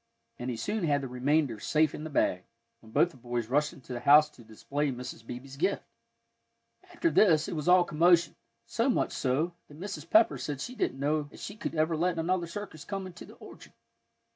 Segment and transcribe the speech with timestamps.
[0.39, 2.45] And he soon had the remainder safe in the bag,
[2.79, 5.23] when both the boys rushed into the house to display Mrs.
[5.23, 5.83] Beebe's gift.
[6.91, 8.35] After this, it was all commotion;
[8.65, 10.09] so much so that Mrs.
[10.09, 13.35] Pepper said she didn't know as she should ever let another circus come into the
[13.35, 13.73] orchard.